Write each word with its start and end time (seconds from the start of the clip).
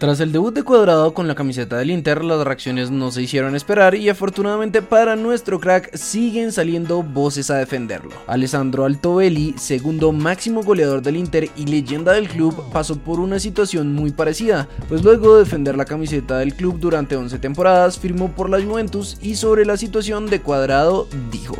Tras 0.00 0.18
el 0.20 0.32
debut 0.32 0.54
de 0.54 0.62
Cuadrado 0.62 1.12
con 1.12 1.28
la 1.28 1.34
camiseta 1.34 1.76
del 1.76 1.90
Inter, 1.90 2.24
las 2.24 2.42
reacciones 2.42 2.90
no 2.90 3.10
se 3.10 3.20
hicieron 3.20 3.54
esperar 3.54 3.94
y 3.94 4.08
afortunadamente 4.08 4.80
para 4.80 5.14
nuestro 5.14 5.60
crack 5.60 5.94
siguen 5.94 6.52
saliendo 6.52 7.02
voces 7.02 7.50
a 7.50 7.58
defenderlo. 7.58 8.12
Alessandro 8.26 8.86
Altobelli, 8.86 9.56
segundo 9.58 10.10
máximo 10.12 10.62
goleador 10.62 11.02
del 11.02 11.18
Inter 11.18 11.50
y 11.54 11.66
leyenda 11.66 12.14
del 12.14 12.30
club, 12.30 12.64
pasó 12.72 12.96
por 12.96 13.20
una 13.20 13.38
situación 13.38 13.94
muy 13.94 14.10
parecida, 14.10 14.68
pues 14.88 15.04
luego 15.04 15.34
de 15.34 15.40
defender 15.40 15.76
la 15.76 15.84
camiseta 15.84 16.38
del 16.38 16.54
club 16.54 16.78
durante 16.80 17.16
11 17.16 17.38
temporadas, 17.38 17.98
firmó 17.98 18.32
por 18.32 18.48
la 18.48 18.58
Juventus 18.58 19.18
y 19.20 19.34
sobre 19.34 19.66
la 19.66 19.76
situación 19.76 20.24
de 20.24 20.40
Cuadrado 20.40 21.08
dijo: 21.30 21.58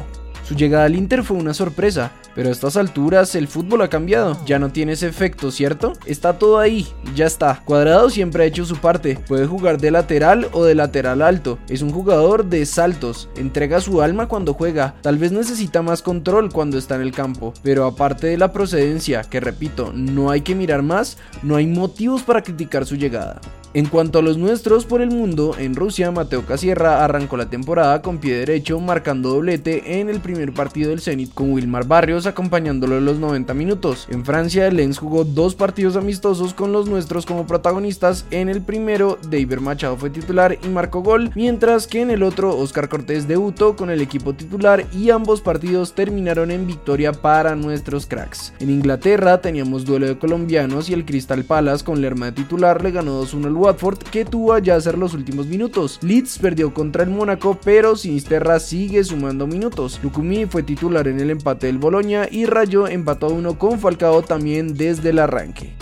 su 0.51 0.57
llegada 0.57 0.87
al 0.87 0.97
Inter 0.97 1.23
fue 1.23 1.37
una 1.37 1.55
sorpresa, 1.55 2.11
pero 2.35 2.49
a 2.49 2.51
estas 2.51 2.77
alturas 2.77 3.37
el 3.37 3.47
fútbol 3.47 3.83
ha 3.83 3.89
cambiado. 3.89 4.37
Ya 4.47 4.59
no 4.59 4.73
tiene 4.73 4.95
ese 4.95 5.07
efecto, 5.07 5.53
¿cierto? 5.53 5.93
Está 6.07 6.41
todo 6.41 6.59
ahí, 6.59 6.89
ya 7.15 7.27
está. 7.27 7.63
Cuadrado 7.65 8.11
siempre 8.11 8.43
ha 8.43 8.47
hecho 8.47 8.65
su 8.65 8.77
parte. 8.79 9.17
Puede 9.29 9.47
jugar 9.47 9.81
de 9.81 9.93
lateral 9.93 10.49
o 10.51 10.65
de 10.65 10.75
lateral 10.75 11.23
alto. 11.23 11.61
Es 11.69 11.83
un 11.83 11.93
jugador 11.93 12.47
de 12.47 12.67
saltos. 12.67 13.29
Entrega 13.37 13.81
su 13.81 14.03
alma 14.03 14.27
cuando 14.27 14.53
juega. 14.55 14.97
Tal 15.03 15.19
vez 15.19 15.31
necesita 15.31 15.83
más 15.83 16.03
control 16.03 16.53
cuando 16.53 16.79
está 16.79 16.97
en 16.97 17.03
el 17.03 17.13
campo. 17.13 17.55
Pero 17.63 17.87
aparte 17.87 18.27
de 18.27 18.37
la 18.37 18.53
procedencia, 18.53 19.23
que 19.23 19.39
repito, 19.39 19.93
no 19.95 20.33
hay 20.33 20.41
que 20.41 20.57
mirar 20.57 20.83
más, 20.83 21.17
no 21.45 21.55
hay 21.55 21.69
motivos 21.69 22.25
para 22.25 22.43
criticar 22.43 22.87
su 22.87 22.97
llegada. 22.97 23.41
En 23.73 23.87
cuanto 23.87 24.19
a 24.19 24.23
los 24.23 24.37
nuestros 24.37 24.85
por 24.85 25.01
el 25.01 25.11
mundo, 25.11 25.55
en 25.57 25.77
Rusia 25.77 26.11
Mateo 26.11 26.45
Casierra 26.45 27.05
arrancó 27.05 27.37
la 27.37 27.51
temporada 27.51 28.03
con 28.03 28.19
pie 28.19 28.35
derecho 28.35 28.81
marcando 28.81 29.29
doblete 29.29 30.01
en 30.01 30.11
el 30.11 30.19
primer 30.19 30.53
partido 30.53 30.91
del 30.91 31.01
Zenit 31.01 31.33
con 31.33 31.53
Wilmar 31.53 31.87
Barrios 31.87 32.27
acompañándolo 32.27 32.99
en 32.99 33.05
los 33.05 33.21
90 33.21 33.55
minutos. 33.55 34.09
En 34.11 34.25
Francia 34.25 34.69
Lens 34.73 34.99
jugó 34.99 35.23
dos 35.23 35.55
partidos 35.55 35.95
amistosos 35.95 36.53
con 36.53 36.73
los 36.73 36.89
nuestros 36.89 37.27
como 37.27 37.47
protagonistas. 37.47 38.27
En 38.33 38.49
el 38.49 38.61
primero 38.61 39.21
David 39.31 39.59
Machado 39.61 39.97
fue 39.97 40.11
titular 40.11 40.59
y 40.65 40.69
marcó 40.69 41.03
gol, 41.03 41.31
mientras 41.37 41.87
que 41.87 42.01
en 42.01 42.11
el 42.11 42.25
otro 42.25 42.57
Oscar 42.57 42.89
Cortés 42.89 43.29
debutó 43.29 43.77
con 43.77 43.91
el 43.91 44.01
equipo 44.01 44.33
titular 44.33 44.85
y 44.93 45.11
ambos 45.11 45.43
partidos 45.43 45.93
terminaron 45.93 46.51
en 46.51 46.67
victoria 46.67 47.13
para 47.13 47.55
nuestros 47.55 48.07
cracks. 48.07 48.53
En 48.59 48.69
Inglaterra 48.69 49.41
teníamos 49.41 49.85
duelo 49.85 50.09
de 50.09 50.19
colombianos 50.19 50.91
y 50.91 50.95
el 50.95 51.05
Crystal 51.05 51.45
Palace 51.45 51.85
con 51.85 52.01
Lerma 52.01 52.27
de 52.27 52.33
titular 52.33 52.83
le 52.83 52.91
ganó 52.91 53.23
2-1 53.23 53.47
al 53.47 53.60
Watford 53.61 53.99
que 53.99 54.25
tuvo 54.25 54.55
a 54.55 54.57
hacer 54.57 54.97
los 54.97 55.15
últimos 55.15 55.47
minutos. 55.47 55.99
Leeds 56.03 56.39
perdió 56.39 56.73
contra 56.73 57.03
el 57.03 57.11
Mónaco, 57.11 57.59
pero 57.63 57.97
Sinisterra 57.97 58.59
sigue 58.59 59.05
sumando 59.05 59.47
minutos. 59.47 60.01
Lukumi 60.03 60.47
fue 60.47 60.63
titular 60.63 61.09
en 61.09 61.21
el 61.21 61.31
empate 61.31 61.67
del 61.67 61.79
Boloña 61.79 62.27
y 62.31 62.47
Rayo 62.47 62.89
empató 62.89 63.27
a 63.27 63.31
uno 63.31 63.59
con 63.59 63.79
Falcao 63.79 64.23
también 64.23 64.75
desde 64.75 65.11
el 65.11 65.19
arranque. 65.19 65.75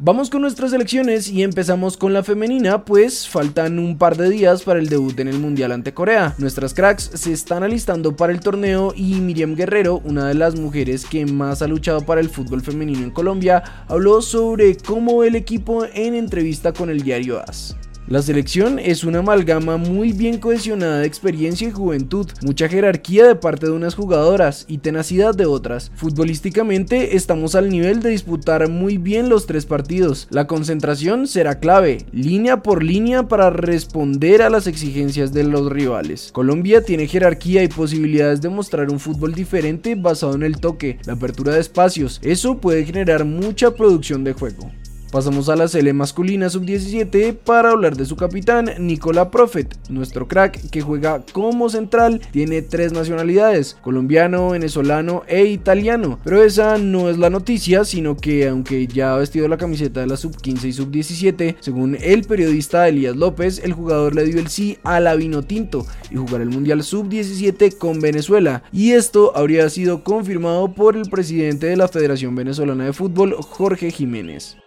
Vamos 0.00 0.30
con 0.30 0.42
nuestras 0.42 0.72
elecciones 0.72 1.28
y 1.28 1.42
empezamos 1.42 1.96
con 1.96 2.12
la 2.12 2.22
femenina, 2.22 2.84
pues 2.84 3.28
faltan 3.28 3.80
un 3.80 3.98
par 3.98 4.16
de 4.16 4.30
días 4.30 4.62
para 4.62 4.78
el 4.78 4.88
debut 4.88 5.18
en 5.18 5.26
el 5.26 5.40
Mundial 5.40 5.72
ante 5.72 5.92
Corea. 5.92 6.36
Nuestras 6.38 6.72
cracks 6.72 7.10
se 7.14 7.32
están 7.32 7.64
alistando 7.64 8.14
para 8.14 8.32
el 8.32 8.38
torneo 8.38 8.92
y 8.94 9.14
Miriam 9.14 9.56
Guerrero, 9.56 10.00
una 10.04 10.28
de 10.28 10.34
las 10.34 10.54
mujeres 10.54 11.04
que 11.04 11.26
más 11.26 11.62
ha 11.62 11.66
luchado 11.66 12.02
para 12.02 12.20
el 12.20 12.30
fútbol 12.30 12.62
femenino 12.62 13.02
en 13.02 13.10
Colombia, 13.10 13.64
habló 13.88 14.22
sobre 14.22 14.76
cómo 14.76 15.24
el 15.24 15.34
equipo 15.34 15.84
en 15.92 16.14
entrevista 16.14 16.72
con 16.72 16.90
el 16.90 17.02
diario 17.02 17.40
AS. 17.40 17.74
La 18.08 18.22
selección 18.22 18.78
es 18.78 19.04
una 19.04 19.18
amalgama 19.18 19.76
muy 19.76 20.12
bien 20.12 20.38
cohesionada 20.38 21.00
de 21.00 21.06
experiencia 21.06 21.68
y 21.68 21.72
juventud, 21.72 22.26
mucha 22.40 22.66
jerarquía 22.66 23.26
de 23.26 23.34
parte 23.34 23.66
de 23.66 23.72
unas 23.72 23.94
jugadoras 23.94 24.64
y 24.66 24.78
tenacidad 24.78 25.34
de 25.34 25.44
otras. 25.44 25.92
Futbolísticamente 25.94 27.16
estamos 27.16 27.54
al 27.54 27.68
nivel 27.68 28.00
de 28.00 28.08
disputar 28.08 28.66
muy 28.70 28.96
bien 28.96 29.28
los 29.28 29.44
tres 29.44 29.66
partidos. 29.66 30.26
La 30.30 30.46
concentración 30.46 31.26
será 31.26 31.60
clave, 31.60 32.06
línea 32.10 32.62
por 32.62 32.82
línea 32.82 33.28
para 33.28 33.50
responder 33.50 34.40
a 34.40 34.48
las 34.48 34.66
exigencias 34.66 35.34
de 35.34 35.44
los 35.44 35.70
rivales. 35.70 36.30
Colombia 36.32 36.80
tiene 36.82 37.08
jerarquía 37.08 37.62
y 37.62 37.68
posibilidades 37.68 38.40
de 38.40 38.48
mostrar 38.48 38.88
un 38.90 39.00
fútbol 39.00 39.34
diferente 39.34 39.96
basado 39.96 40.34
en 40.34 40.44
el 40.44 40.60
toque, 40.60 40.98
la 41.04 41.12
apertura 41.12 41.52
de 41.52 41.60
espacios. 41.60 42.20
Eso 42.22 42.56
puede 42.56 42.86
generar 42.86 43.26
mucha 43.26 43.72
producción 43.72 44.24
de 44.24 44.32
juego. 44.32 44.70
Pasamos 45.10 45.48
a 45.48 45.56
la 45.56 45.68
sele 45.68 45.94
masculina 45.94 46.50
sub-17 46.50 47.34
para 47.34 47.70
hablar 47.70 47.96
de 47.96 48.04
su 48.04 48.14
capitán, 48.14 48.70
Nicola 48.78 49.30
Profet, 49.30 49.74
nuestro 49.88 50.28
crack 50.28 50.68
que 50.68 50.82
juega 50.82 51.24
como 51.32 51.70
central, 51.70 52.20
tiene 52.30 52.60
tres 52.60 52.92
nacionalidades, 52.92 53.78
colombiano, 53.80 54.50
venezolano 54.50 55.22
e 55.26 55.46
italiano. 55.46 56.18
Pero 56.24 56.42
esa 56.42 56.76
no 56.76 57.08
es 57.08 57.16
la 57.16 57.30
noticia, 57.30 57.86
sino 57.86 58.18
que 58.18 58.48
aunque 58.48 58.86
ya 58.86 59.14
ha 59.14 59.18
vestido 59.18 59.48
la 59.48 59.56
camiseta 59.56 60.00
de 60.00 60.08
la 60.08 60.18
sub-15 60.18 60.64
y 60.64 60.72
sub-17, 60.74 61.56
según 61.60 61.96
el 61.98 62.24
periodista 62.24 62.86
Elías 62.86 63.16
López, 63.16 63.62
el 63.64 63.72
jugador 63.72 64.14
le 64.14 64.24
dio 64.24 64.38
el 64.38 64.48
sí 64.48 64.76
a 64.84 65.00
la 65.00 65.14
vino 65.14 65.42
tinto 65.42 65.86
y 66.10 66.16
jugar 66.16 66.42
el 66.42 66.50
Mundial 66.50 66.82
sub-17 66.82 67.78
con 67.78 68.00
Venezuela. 68.00 68.62
Y 68.72 68.92
esto 68.92 69.34
habría 69.34 69.70
sido 69.70 70.04
confirmado 70.04 70.74
por 70.74 70.98
el 70.98 71.08
presidente 71.08 71.66
de 71.66 71.78
la 71.78 71.88
Federación 71.88 72.34
Venezolana 72.34 72.84
de 72.84 72.92
Fútbol, 72.92 73.34
Jorge 73.40 73.90
Jiménez. 73.90 74.58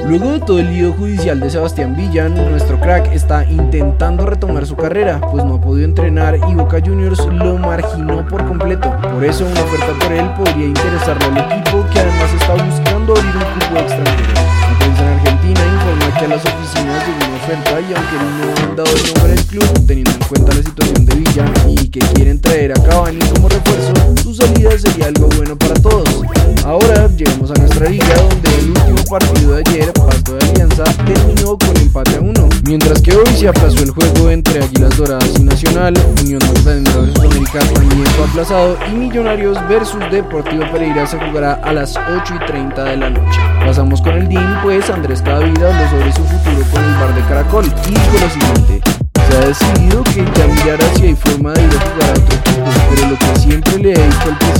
Luego 0.00 0.32
de 0.32 0.40
todo 0.40 0.58
el 0.58 0.72
lío 0.72 0.92
judicial 0.94 1.38
de 1.38 1.50
Sebastián 1.50 1.94
Villan, 1.94 2.34
nuestro 2.50 2.80
crack 2.80 3.12
está 3.12 3.44
intentando 3.44 4.24
retomar 4.24 4.66
su 4.66 4.74
carrera, 4.74 5.20
pues 5.20 5.44
no 5.44 5.56
ha 5.56 5.60
podido 5.60 5.84
entrenar 5.86 6.38
y 6.48 6.54
Boca 6.54 6.80
Juniors 6.82 7.18
lo 7.26 7.58
marginó 7.58 8.26
por 8.26 8.46
completo. 8.46 8.90
Por 9.02 9.22
eso 9.22 9.44
una 9.44 9.60
oferta 9.60 9.92
por 10.02 10.12
él 10.12 10.30
podría 10.34 10.66
interesarle 10.66 11.26
al 11.26 11.38
equipo 11.38 11.84
que 11.92 12.00
además 12.00 12.32
está 12.32 12.52
buscando 12.54 13.12
abrir 13.12 13.36
un 13.36 13.68
club 13.68 13.78
extranjero. 13.78 14.32
La 14.70 14.78
prensa 14.78 15.02
en 15.02 15.08
Argentina 15.08 15.60
informa 15.60 16.18
que 16.18 16.24
a 16.24 16.28
las 16.28 16.44
oficinas 16.44 17.06
llegó 17.06 17.28
una 17.28 17.36
oferta 17.36 17.80
y 17.80 17.94
aunque 17.94 18.16
no 18.16 18.70
han 18.70 18.76
dado 18.76 18.96
el 18.96 19.06
nombre 19.12 19.32
del 19.34 19.44
club, 19.44 19.86
teniendo 19.86 20.10
en 20.10 20.18
cuenta 20.26 20.54
la 20.54 20.62
situación 20.62 21.04
de 21.04 21.14
Villan 21.16 21.52
y 21.68 21.88
que 21.88 22.00
quieren 22.00 22.40
traer 22.40 22.72
a 22.72 22.82
Cavani 22.82 23.18
como 23.34 23.48
refuerzo, 23.48 23.92
su 24.22 24.34
salida 24.34 24.70
sería 24.78 25.08
algo 25.08 25.28
bueno 25.36 25.56
para 25.56 25.74
todos. 25.74 26.41
Ahora 26.64 27.08
llegamos 27.16 27.50
a 27.50 27.54
nuestra 27.54 27.88
liga 27.88 28.14
donde 28.14 28.58
el 28.58 28.70
último 28.70 29.04
partido 29.10 29.54
de 29.54 29.62
ayer, 29.66 29.92
Pasto 29.92 30.36
de 30.36 30.46
Alianza, 30.50 30.84
terminó 31.04 31.58
con 31.58 31.76
empate 31.76 32.16
a 32.16 32.20
uno. 32.20 32.48
Mientras 32.64 33.02
que 33.02 33.16
hoy 33.16 33.26
se 33.36 33.48
aplazó 33.48 33.82
el 33.82 33.90
juego 33.90 34.30
entre 34.30 34.62
Águilas 34.62 34.96
Doradas 34.96 35.32
y 35.38 35.42
Nacional, 35.42 35.94
Unión 36.22 36.40
Magdalena 36.54 36.90
de 36.90 37.06
Centroamérica 37.06 37.58
también 37.58 38.06
fue 38.06 38.24
aplazado 38.26 38.78
y 38.88 38.94
Millonarios 38.94 39.58
versus 39.68 40.00
Deportivo 40.12 40.64
Pereira 40.70 41.04
se 41.06 41.18
jugará 41.18 41.54
a 41.54 41.72
las 41.72 41.96
8 41.96 42.34
y 42.40 42.46
30 42.46 42.84
de 42.84 42.96
la 42.96 43.10
noche. 43.10 43.40
Pasamos 43.66 44.00
con 44.00 44.12
el 44.14 44.28
DIN, 44.28 44.56
pues 44.62 44.88
Andrés 44.88 45.20
Cadavida 45.20 45.74
habló 45.74 45.90
sobre 45.90 46.12
su 46.12 46.22
futuro 46.22 46.64
con 46.72 46.84
el 46.84 46.94
bar 46.94 47.14
de 47.14 47.22
Caracol 47.22 47.66
y 47.66 47.92
con 47.92 48.20
lo 48.20 48.30
siguiente. 48.30 48.80
Se 49.28 49.36
ha 49.36 49.46
decidido 49.46 50.04
que 50.04 50.24
ya 50.38 50.46
mirará 50.46 50.94
si 50.94 51.06
hay 51.06 51.16
forma 51.16 51.52
de 51.54 51.62
ir 51.62 51.70
a 51.70 51.80
jugar 51.80 52.10
a 52.10 52.12
otro 52.12 52.38
equipo, 52.38 52.70
pero 52.94 53.10
lo 53.10 53.18
que 53.18 53.40
siempre 53.40 53.78
le 53.78 53.92
he 53.92 54.06
dicho 54.06 54.28
al 54.28 54.51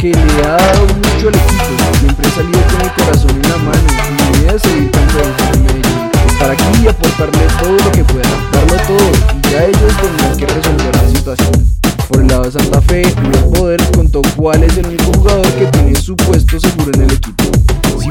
que 0.00 0.12
le 0.12 0.42
ha 0.44 0.56
dado 0.56 0.86
mucho 0.86 1.28
al 1.28 1.34
equipo, 1.34 1.98
siempre 2.00 2.26
he 2.26 2.30
salido 2.30 2.60
con 2.72 2.80
el 2.80 2.92
corazón 2.94 3.30
en 3.32 3.50
la 3.50 3.56
mano 3.58 3.86
y 4.08 4.32
mi 4.32 4.38
idea 4.38 4.54
es 4.54 4.62
seguir 4.62 4.90
campeón 4.90 5.34
en 5.52 5.62
Medellín, 5.62 6.10
estar 6.26 6.50
aquí 6.50 6.64
y 6.82 6.88
aportarle 6.88 7.46
todo 7.60 7.72
lo 7.72 7.92
que 7.92 8.04
pueda, 8.04 8.30
darlo 8.50 8.76
todo 8.86 9.10
y 9.44 9.50
ya 9.50 9.64
ellos 9.64 9.92
tendrán 10.00 10.36
que 10.38 10.46
resolver 10.46 10.96
la 10.96 11.08
situación. 11.10 11.66
Por 12.08 12.20
el 12.22 12.28
lado 12.28 12.44
de 12.44 12.50
Santa 12.50 12.80
Fe, 12.80 13.02
Luis 13.22 13.58
Poder 13.58 13.82
contó 13.94 14.22
cuál 14.36 14.62
es 14.62 14.78
el 14.78 14.86
único 14.86 15.12
jugador 15.12 15.46
que 15.52 15.66
tiene 15.66 15.94
su 15.94 16.16
puesto 16.16 16.58
seguro 16.58 16.92
en 16.94 17.02
el 17.02 17.12
equipo. 17.12 17.44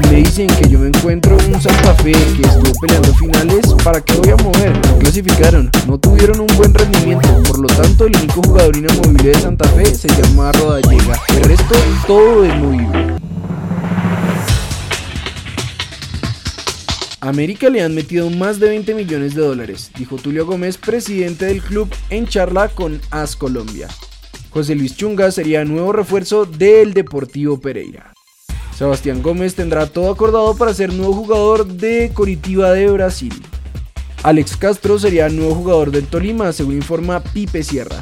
Me 0.08 0.16
dicen 0.16 0.46
que 0.46 0.68
yo 0.68 0.78
me 0.78 0.88
encuentro 0.88 1.38
en 1.40 1.54
un 1.54 1.60
Santa 1.60 1.94
Fe 1.94 2.12
que 2.12 2.42
estuvo 2.42 2.72
peleando 2.80 3.14
finales, 3.14 3.74
¿para 3.84 4.00
qué 4.00 4.14
voy 4.14 4.30
a 4.30 4.36
mover? 4.36 4.72
No 4.88 4.98
clasificaron, 4.98 5.70
no 5.86 5.98
tuvieron 5.98 6.40
un 6.40 6.56
buen 6.56 6.72
rendimiento, 6.72 7.28
por 7.46 7.58
lo 7.58 7.68
tanto 7.68 8.06
el 8.06 8.16
único 8.16 8.42
jugador 8.42 8.76
inamovible 8.76 9.30
de 9.30 9.40
Santa 9.40 9.68
Fe 9.70 9.94
se 9.94 10.08
llama 10.08 10.52
Rodallega. 10.52 11.20
El 11.28 11.44
resto, 11.44 11.74
todo 12.06 12.44
es 12.44 12.54
movible. 12.56 13.16
América 17.20 17.68
le 17.68 17.82
han 17.82 17.94
metido 17.94 18.30
más 18.30 18.58
de 18.58 18.70
20 18.70 18.94
millones 18.94 19.34
de 19.34 19.42
dólares, 19.42 19.90
dijo 19.98 20.16
Tulio 20.16 20.46
Gómez, 20.46 20.78
presidente 20.78 21.44
del 21.44 21.60
club, 21.60 21.88
en 22.08 22.26
charla 22.26 22.68
con 22.68 23.00
AS 23.10 23.36
Colombia. 23.36 23.88
José 24.50 24.74
Luis 24.74 24.96
Chunga 24.96 25.30
sería 25.30 25.64
nuevo 25.64 25.92
refuerzo 25.92 26.46
del 26.46 26.94
Deportivo 26.94 27.60
Pereira. 27.60 28.12
Sebastián 28.80 29.20
Gómez 29.20 29.54
tendrá 29.56 29.84
todo 29.84 30.10
acordado 30.10 30.56
para 30.56 30.72
ser 30.72 30.90
nuevo 30.90 31.12
jugador 31.12 31.66
de 31.66 32.12
Coritiba 32.14 32.72
de 32.72 32.90
Brasil. 32.90 33.34
Alex 34.22 34.56
Castro 34.56 34.98
sería 34.98 35.28
nuevo 35.28 35.54
jugador 35.54 35.90
del 35.90 36.06
Tolima, 36.06 36.50
según 36.54 36.76
informa 36.76 37.20
Pipe 37.20 37.62
Sierra. 37.62 38.00